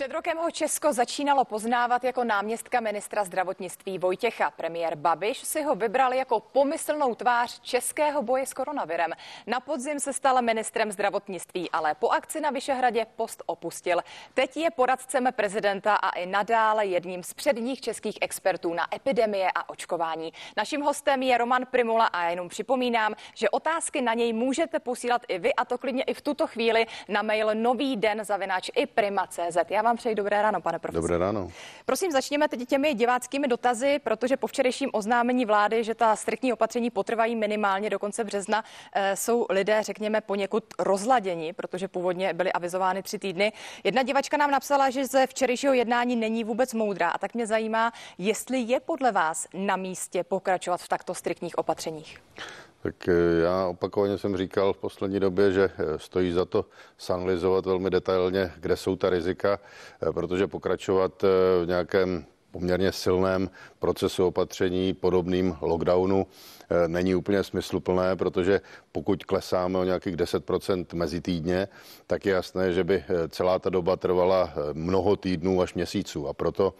[0.00, 4.50] Před rokem ho Česko začínalo poznávat jako náměstka ministra zdravotnictví Vojtěcha.
[4.50, 9.10] Premiér Babiš si ho vybral jako pomyslnou tvář českého boje s koronavirem.
[9.46, 14.00] Na podzim se stal ministrem zdravotnictví, ale po akci na Vyšehradě post opustil.
[14.34, 19.68] Teď je poradcem prezidenta a i nadále jedním z předních českých expertů na epidemie a
[19.68, 20.32] očkování.
[20.56, 25.38] Naším hostem je Roman Primula a jenom připomínám, že otázky na něj můžete posílat i
[25.38, 29.56] vy a to klidně i v tuto chvíli na mail nový den zavináč i prima.cz.
[29.68, 31.02] Já vám přeji dobré ráno, pane profesor.
[31.02, 31.48] Dobré ráno.
[31.84, 36.90] Prosím, začněme teď těmi diváckými dotazy, protože po včerejším oznámení vlády, že ta striktní opatření
[36.90, 43.02] potrvají minimálně do konce března, eh, jsou lidé, řekněme, poněkud rozladěni, protože původně byly avizovány
[43.02, 43.52] tři týdny.
[43.84, 47.92] Jedna divačka nám napsala, že ze včerejšího jednání není vůbec moudrá a tak mě zajímá,
[48.18, 52.18] jestli je podle vás na místě pokračovat v takto striktních opatřeních.
[52.82, 56.66] Tak eh, já opakovaně jsem říkal v poslední době, že eh, stojí za to
[56.98, 59.60] sanalizovat velmi detailně, kde jsou ta rizika,
[60.02, 61.22] eh, protože pokračovat
[61.62, 66.26] v nějakém poměrně silném procesu opatření podobným lockdownu
[66.86, 68.60] není úplně smysluplné, protože
[68.92, 71.68] pokud klesáme o nějakých 10% mezi týdně,
[72.06, 76.28] tak je jasné, že by celá ta doba trvala mnoho týdnů až měsíců.
[76.28, 76.74] A proto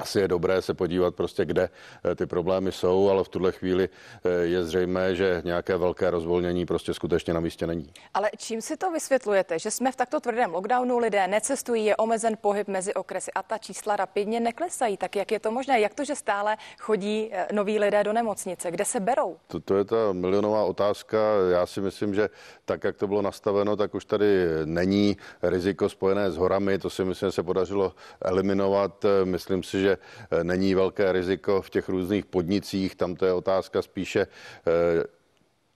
[0.00, 1.68] asi je dobré se podívat prostě, kde
[2.04, 6.66] eh, ty problémy jsou, ale v tuhle chvíli eh, je zřejmé, že nějaké velké rozvolnění
[6.66, 7.92] prostě skutečně na místě není.
[8.14, 12.36] Ale čím si to vysvětlujete, že jsme v takto tvrdém lockdownu, lidé necestují, je omezen
[12.40, 14.96] pohyb mezi okresy a ta čísla rapidně neklesají.
[14.96, 15.80] Tak jak je to možné?
[15.80, 18.70] Jak to, že stále chodí eh, noví lidé do nemocnice?
[18.70, 19.36] Kde se berou?
[19.46, 21.18] To, to je ta milionová otázka.
[21.50, 22.28] Já si myslím, že
[22.64, 26.78] tak, jak to bylo nastaveno, tak už tady není riziko spojené s horami.
[26.78, 29.04] To si myslím, že se podařilo eliminovat.
[29.24, 29.98] Myslím si, že že
[30.30, 32.96] eh, není velké riziko v těch různých podnicích.
[32.96, 35.19] Tam to je otázka spíše eh,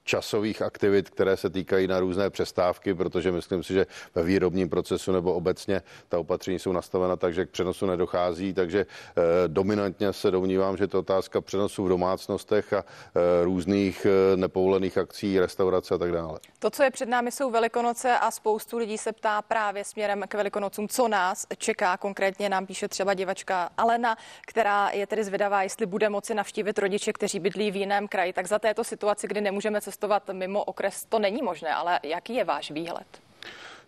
[0.05, 5.11] časových aktivit, které se týkají na různé přestávky, protože myslím si, že ve výrobním procesu
[5.11, 10.31] nebo obecně ta opatření jsou nastavena tak, že k přenosu nedochází, takže eh, dominantně se
[10.31, 15.97] domnívám, že to otázka přenosu v domácnostech a eh, různých eh, nepovolených akcí, restaurace a
[15.97, 16.39] tak dále.
[16.59, 20.33] To, co je před námi, jsou Velikonoce a spoustu lidí se ptá právě směrem k
[20.33, 21.97] Velikonocům, co nás čeká.
[21.97, 24.17] Konkrétně nám píše třeba divačka Alena,
[24.47, 28.33] která je tedy zvědavá, jestli bude moci navštívit rodiče, kteří bydlí v jiném kraji.
[28.33, 32.35] Tak za této situaci, kdy nemůžeme cestovat cestovat mimo okres, to není možné, ale jaký
[32.35, 33.07] je váš výhled?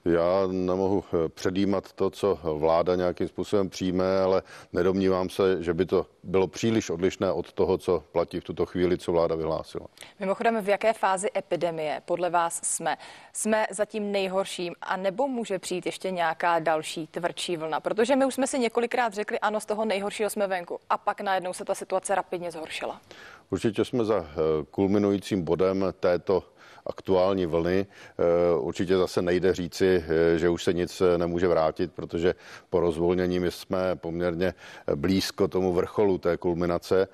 [0.05, 4.41] Já nemohu eh, předjímat to, co vláda nějakým způsobem přijme, ale
[4.73, 8.97] nedomnívám se, že by to bylo příliš odlišné od toho, co platí v tuto chvíli,
[8.97, 9.87] co vláda vyhlásila.
[10.19, 12.97] Mimochodem, v jaké fázi epidemie podle vás jsme?
[13.33, 17.79] Jsme zatím nejhorším a nebo může přijít ještě nějaká další tvrdší vlna?
[17.79, 21.21] Protože my už jsme si několikrát řekli, ano, z toho nejhoršího jsme venku a pak
[21.21, 23.01] najednou se ta situace rapidně zhoršila.
[23.49, 24.35] Určitě jsme za eh,
[24.71, 26.43] kulminujícím bodem této
[26.85, 27.85] aktuální vlny.
[27.85, 32.35] Eh, určitě zase nejde říci, eh, že už se nic nemůže vrátit, protože
[32.69, 34.53] po rozvolnění my jsme poměrně
[34.95, 37.07] blízko tomu vrcholu té kulminace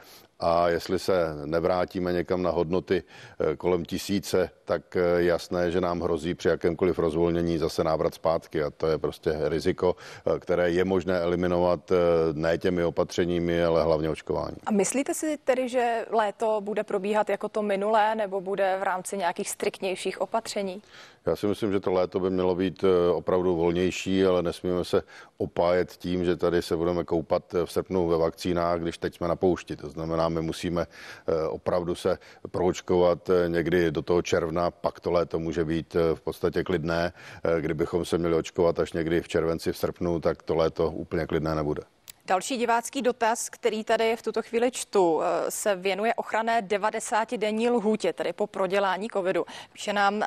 [0.44, 1.14] a jestli se
[1.46, 7.00] nevrátíme někam na hodnoty eh, kolem tisíce, tak je jasné, že nám hrozí při jakémkoliv
[7.00, 9.96] rozvolnění zase návrat zpátky a to je prostě riziko,
[10.36, 11.96] eh, které je možné eliminovat eh,
[12.34, 14.58] ne těmi opatřeními, ale hlavně očkování.
[14.66, 19.18] A myslíte si tedy, že léto bude probíhat jako to minulé nebo bude v rámci
[19.18, 20.82] nějakých striktnějších opatření?
[21.26, 22.84] Já si myslím, že to léto by mělo být
[23.14, 25.02] opravdu volnější, ale nesmíme se
[25.44, 29.36] opájet tím, že tady se budeme koupat v srpnu ve vakcínách, když teď jsme na
[29.36, 29.76] poušti.
[29.76, 32.18] To znamená, my musíme eh, opravdu se
[32.52, 37.14] proočkovat eh, někdy do toho června, pak to léto může být eh, v podstatě klidné.
[37.60, 41.56] Kdybychom se měli očkovat až někdy v červenci, v srpnu, tak to léto úplně klidné
[41.56, 41.84] nebude.
[42.26, 48.14] Další divácký dotaz, který tady v tuto chvíli čtu, eh, se věnuje ochranné 90-denní lhůtě,
[48.14, 49.46] tedy po prodělání covidu.
[49.74, 50.26] Píše nám eh,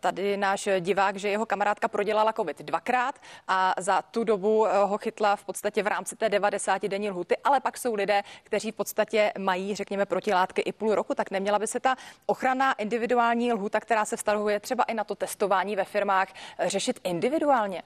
[0.00, 3.14] tady náš divák, že jeho kamarádka prodělala covid dvakrát
[3.48, 7.60] a za tu dobu eh, ho chytla v podstatě v rámci té 90-denní lhuty, ale
[7.60, 11.66] pak jsou lidé, kteří v podstatě mají, řekněme, protilátky i půl roku, tak neměla by
[11.66, 11.96] se ta
[12.26, 16.28] ochranná individuální lhuta, která se vztahuje třeba i na to testování ve firmách,
[16.66, 17.82] řešit individuálně?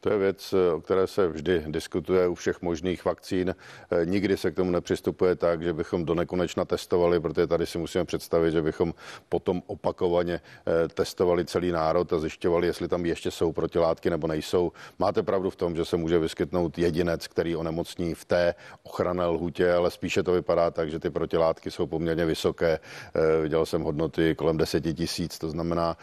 [0.00, 3.54] To je věc, eh, o které se vždy diskutuje u všech možných vakcín.
[3.90, 7.78] Eh, nikdy se k tomu nepřistupuje tak, že bychom do nekonečna testovali, protože tady si
[7.78, 8.94] musíme představit, že bychom
[9.28, 14.72] potom opakovaně eh, testovali celý národ a zjišťovali, jestli tam ještě jsou protilátky nebo nejsou.
[14.98, 19.72] Máte pravdu v tom, že se může vyskytnout jedinec, který onemocní v té ochranné lhutě,
[19.72, 22.78] ale spíše to vypadá tak, že ty protilátky jsou poměrně vysoké.
[23.42, 25.96] Viděl jsem hodnoty kolem 10 tisíc, to znamená,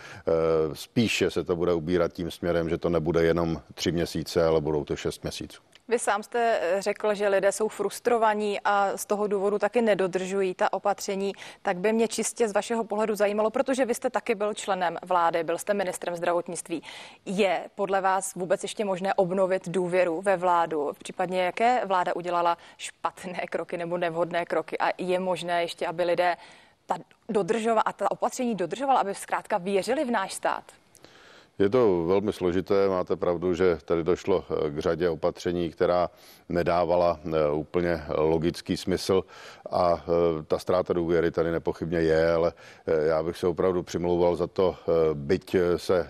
[0.74, 4.62] spíše se to bude ubírat tím směrem, že to nebude jenom tři tři měsíce, ale
[4.62, 5.62] budou to šest měsíců.
[5.88, 10.54] Vy sám jste eh, řekl, že lidé jsou frustrovaní a z toho důvodu taky nedodržují
[10.54, 11.34] ta opatření.
[11.62, 15.44] Tak by mě čistě z vašeho pohledu zajímalo, protože vy jste taky byl členem vlády,
[15.44, 16.84] byl jste ministrem zdravotnictví.
[17.26, 20.92] Je podle vás vůbec ještě možné obnovit důvěru ve vládu?
[21.00, 24.78] Případně jaké vláda udělala špatné kroky nebo nevhodné kroky?
[24.78, 26.38] A je možné ještě, aby lidé
[26.86, 26.96] ta
[27.30, 30.64] dodržovala a ta opatření dodržovala, aby zkrátka věřili v náš stát?
[31.60, 36.10] Je to velmi složité, máte pravdu, že tady došlo eh, k řadě opatření, která
[36.50, 39.24] nedávala eh, úplně logický smysl
[39.72, 42.54] a eh, ta ztráta důvěry tady nepochybně je, ale
[42.88, 44.76] já bych se opravdu přimlouval za to,
[45.14, 46.08] byť se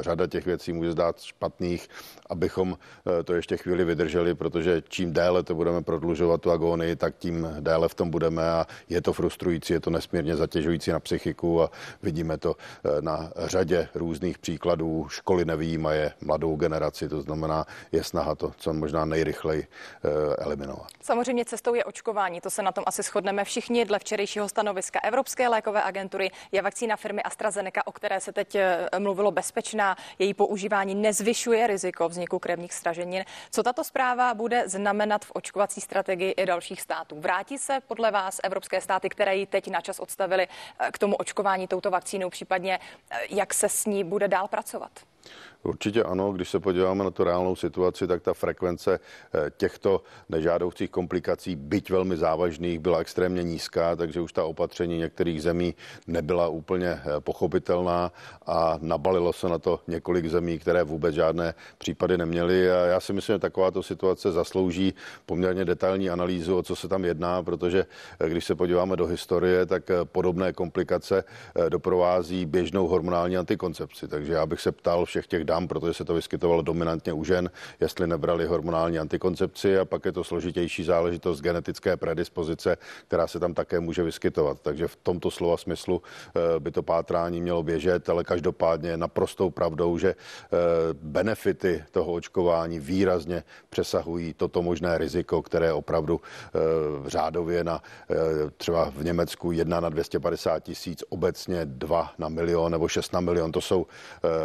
[0.00, 1.88] řada těch věcí může zdát špatných,
[2.30, 2.78] abychom
[3.24, 7.88] to ještě chvíli vydrželi, protože čím déle to budeme prodlužovat tu agónii, tak tím déle
[7.88, 11.70] v tom budeme a je to frustrující, je to nesmírně zatěžující na psychiku a
[12.02, 12.56] vidíme to
[13.00, 18.72] na řadě různých příkladů případů školy nevýjímaje mladou generaci, to znamená, je snaha to co
[18.72, 20.86] možná nejrychleji eh, eliminovat.
[21.00, 23.84] Samozřejmě cestou je očkování, to se na tom asi shodneme všichni.
[23.84, 28.88] Dle včerejšího stanoviska Evropské lékové agentury je vakcína firmy AstraZeneca, o které se teď eh,
[28.98, 29.96] mluvilo, bezpečná.
[30.18, 33.24] Její používání nezvyšuje riziko vzniku krevních straženin.
[33.50, 37.20] Co tato zpráva bude znamenat v očkovací strategii i dalších států?
[37.20, 41.16] Vrátí se podle vás evropské státy, které ji teď na čas odstavili eh, k tomu
[41.16, 42.80] očkování touto vakcínou, případně
[43.30, 44.71] jak se s ní bude dál pracovat?
[44.72, 45.11] Pracovat.
[45.62, 49.00] Určitě ano, když se podíváme na tu reálnou situaci, tak ta frekvence
[49.34, 55.42] eh, těchto nežádoucích komplikací, byť velmi závažných, byla extrémně nízká, takže už ta opatření některých
[55.42, 55.74] zemí
[56.06, 58.12] nebyla úplně eh, pochopitelná
[58.46, 62.70] a nabalilo se na to několik zemí, které vůbec žádné případy neměly.
[62.70, 64.94] A já si myslím, že takováto situace zaslouží
[65.26, 67.86] poměrně detailní analýzu, o co se tam jedná, protože
[68.20, 71.24] eh, když se podíváme do historie, tak podobné komplikace
[71.68, 74.08] doprovází běžnou hormonální antikoncepci.
[74.08, 77.50] Takže já bych se ptal všech těch dám, protože se to vyskytovalo dominantně u žen,
[77.80, 82.76] jestli nebrali hormonální antikoncepci a pak je to složitější záležitost genetické predispozice,
[83.08, 84.60] která se tam také může vyskytovat.
[84.62, 89.98] Takže v tomto slova smyslu eh, by to pátrání mělo běžet, ale každopádně naprostou pravdou,
[89.98, 90.16] že eh,
[90.92, 96.20] benefity toho očkování výrazně přesahují toto možné riziko, které opravdu
[96.52, 97.82] v eh, řádově na
[98.56, 103.52] třeba v Německu 1 na 250 tisíc, obecně 2 na milion nebo 6 na milion.
[103.52, 103.86] To jsou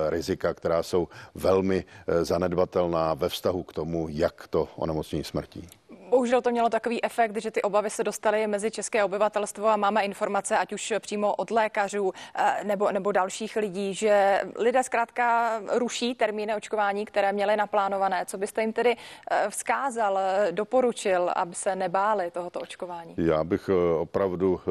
[0.10, 5.70] rizika, která jsou velmi eh, zanedbatelná ve vztahu k tomu, jak to onemocnění smrtí.
[6.10, 10.04] Bohužel to mělo takový efekt, že ty obavy se dostaly mezi české obyvatelstvo a máme
[10.04, 16.16] informace, ať už přímo od lékařů eh, nebo, nebo dalších lidí, že lidé zkrátka ruší
[16.16, 18.26] termíny očkování, které měly naplánované.
[18.26, 18.96] Co byste jim tedy
[19.32, 20.20] eh, vzkázal,
[20.52, 23.14] doporučil, aby se nebáli tohoto očkování?
[23.18, 24.62] Já bych eh, opravdu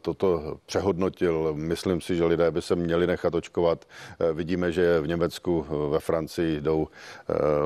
[0.00, 1.54] toto přehodnotil.
[1.54, 3.84] Myslím si, že lidé by se měli nechat očkovat.
[4.32, 6.88] Vidíme, že v Německu, ve Francii jdou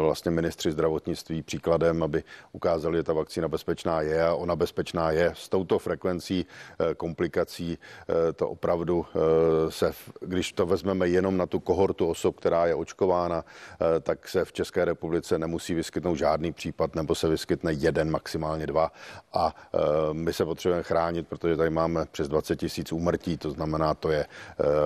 [0.01, 5.33] vlastně ministři zdravotnictví příkladem, aby ukázali, že ta vakcína bezpečná je a ona bezpečná je.
[5.35, 11.47] S touto frekvencí eh, komplikací eh, to opravdu eh, se, když to vezmeme jenom na
[11.47, 13.45] tu kohortu osob, která je očkována,
[14.03, 18.93] tak se v České republice nemusí vyskytnout žádný případ, nebo se vyskytne jeden, maximálně dva.
[19.33, 19.55] A
[20.13, 24.27] my se potřebujeme chránit, protože tady máme přes 20 tisíc úmrtí, to znamená, to je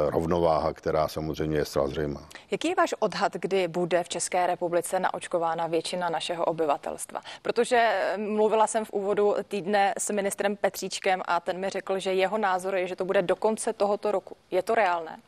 [0.06, 2.28] rovnováha, která samozřejmě je zcela zřejmá.
[2.50, 7.20] Jaký je váš odhad, kdy bude v České republice naočkována většina našeho obyvatelstva?
[7.42, 7.90] Protože
[8.28, 12.74] Mluvila jsem v úvodu týdne s ministrem Petříčkem a ten mi řekl, že jeho názor
[12.74, 14.36] je, že to bude do konce tohoto roku.
[14.50, 15.18] Je to reálné?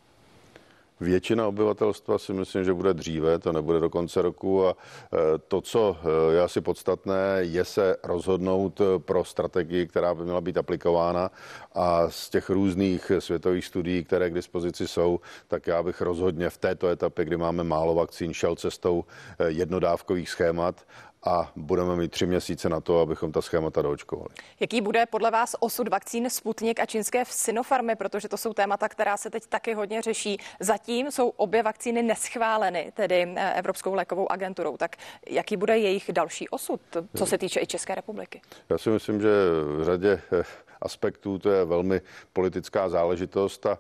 [1.03, 5.61] Většina obyvatelstva si myslím, že bude dříve, to nebude do konce roku a e, to,
[5.61, 10.57] co e, je asi podstatné, je se rozhodnout e, pro strategii, která by měla být
[10.57, 11.31] aplikována
[11.75, 16.59] a z těch různých světových studií, které k dispozici jsou, tak já bych rozhodně v
[16.59, 19.05] této etapě, kdy máme málo vakcín, šel cestou
[19.49, 20.87] jednodávkových schémat
[21.25, 24.29] a budeme mít tři měsíce na to, abychom ta schémata doočkovali.
[24.61, 29.17] Jaký bude podle vás osud vakcín Sputnik a čínské Sinopharmy, protože to jsou témata, která
[29.17, 30.39] se teď taky hodně řeší.
[30.61, 34.77] Zatím jsou obě vakcíny neschváleny, tedy eh, Evropskou lékovou agenturou.
[34.77, 34.97] Tak
[35.29, 36.81] jaký bude jejich další osud,
[37.17, 38.41] co se týče i České republiky?
[38.71, 39.31] Já si myslím, že
[39.79, 40.45] v řadě eh,
[40.83, 41.39] aspektů.
[41.39, 42.01] To je velmi
[42.33, 43.79] politická záležitost a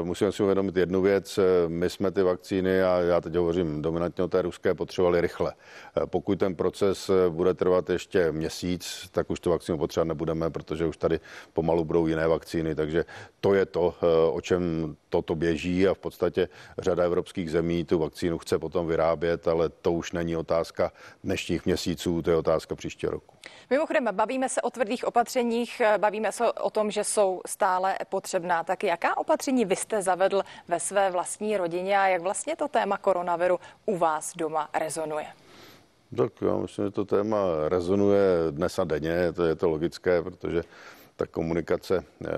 [0.00, 1.38] e, musíme si uvědomit jednu věc.
[1.68, 5.52] My jsme ty vakcíny, a já teď hovořím dominantně o té ruské, potřebovali rychle.
[6.02, 6.73] E, pokud ten proces
[7.28, 11.20] bude trvat ještě měsíc, tak už tu vakcínu potřebovat nebudeme, protože už tady
[11.52, 12.74] pomalu budou jiné vakcíny.
[12.74, 13.04] Takže
[13.40, 17.98] to je to, e, o čem toto běží a v podstatě řada evropských zemí tu
[17.98, 20.92] vakcínu chce potom vyrábět, ale to už není otázka
[21.24, 23.34] dnešních měsíců, to je otázka příštího roku.
[23.70, 28.64] Mimochodem, bavíme se o tvrdých opatřeních, bavíme se o tom, že jsou stále potřebná.
[28.64, 32.98] Tak jaká opatření vy jste zavedl ve své vlastní rodině a jak vlastně to téma
[32.98, 35.26] koronaviru u vás doma rezonuje?
[36.16, 40.62] Tak já myslím, že to téma rezonuje dnes a denně, to je to logické, protože
[41.16, 42.28] ta komunikace eh,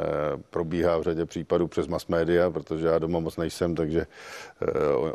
[0.50, 4.06] probíhá v řadě případů přes mass media, protože já doma moc nejsem, takže
[4.62, 4.66] eh,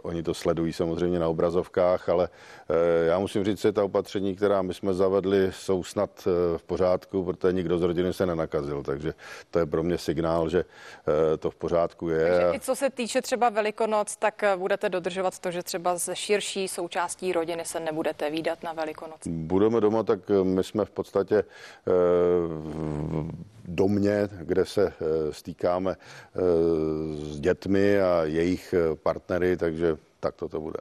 [0.01, 2.29] oni to sledují samozřejmě na obrazovkách, ale
[2.69, 6.27] eh, já musím říct, že ta opatření, která my jsme zavedli, jsou snad
[6.57, 9.13] v pořádku, protože nikdo z rodiny se nenakazil, takže
[9.51, 10.65] to je pro mě signál, že
[11.39, 12.27] to v pořádku je.
[12.27, 16.67] Takže i co se týče třeba Velikonoc, tak budete dodržovat to, že třeba ze širší
[16.67, 19.27] součástí rodiny se nebudete výdat na Velikonoc.
[19.27, 21.43] Budeme doma, tak my jsme v podstatě
[23.65, 26.39] domě, kde se eh, stýkáme eh,
[27.15, 30.79] s dětmi a jejich eh, partnery, takže tak to bude.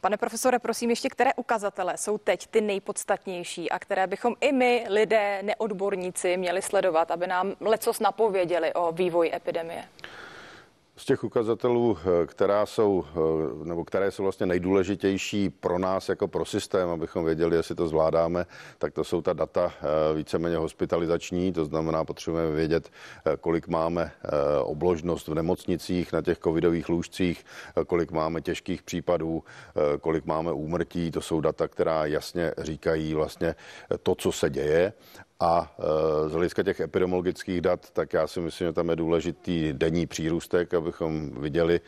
[0.00, 4.86] Pane profesore, prosím ještě, které ukazatele jsou teď ty nejpodstatnější a které bychom i my,
[4.88, 9.84] lidé, neodborníci, měli sledovat, aby nám lecos napověděli o vývoji epidemie?
[10.98, 16.28] Z těch ukazatelů, eh, která jsou, eh, nebo které jsou vlastně nejdůležitější pro nás jako
[16.28, 18.46] pro systém, abychom věděli, jestli to zvládáme,
[18.78, 22.90] tak to jsou ta data eh, víceméně hospitalizační, to znamená, potřebujeme vědět,
[23.40, 24.12] kolik máme
[24.62, 27.44] obložnost v nemocnicích na těch covidových lůžcích,
[27.86, 29.44] kolik máme těžkých případů,
[30.00, 33.54] kolik máme úmrtí, to jsou data, která jasně říkají vlastně
[34.02, 34.92] to, co se děje
[35.40, 39.72] a e, z hlediska těch epidemiologických dat, tak já si myslím, že tam je důležitý
[39.72, 41.80] denní přírůstek, abychom viděli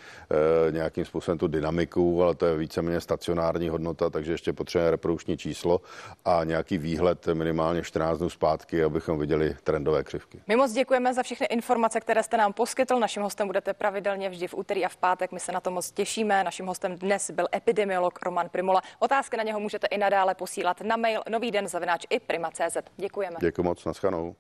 [0.69, 5.37] e, nějakým způsobem tu dynamiku, ale to je víceméně stacionární hodnota, takže ještě potřebujeme reprodukční
[5.37, 5.81] číslo
[6.25, 10.41] a nějaký výhled minimálně 14 dnů zpátky, abychom viděli trendové křivky.
[10.47, 12.99] My moc děkujeme za všechny informace, které jste nám poskytl.
[12.99, 15.33] Naším hostem budete pravidelně vždy v úterý a v pátek.
[15.33, 16.45] My se na to moc těšíme.
[16.45, 18.83] Naším hostem dnes byl epidemiolog Roman Primola.
[18.99, 22.77] Otázky na něho můžete i nadále posílat na mail nový den zavináč i prima.cz.
[22.97, 23.40] Děkujeme.
[23.41, 24.37] Děkuji moc, naschanou.